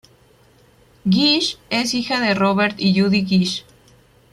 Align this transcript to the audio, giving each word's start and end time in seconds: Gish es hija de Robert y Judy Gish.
Gish 1.07 1.59
es 1.69 1.93
hija 1.93 2.19
de 2.21 2.33
Robert 2.33 2.79
y 2.79 2.99
Judy 2.99 3.23
Gish. 3.23 3.63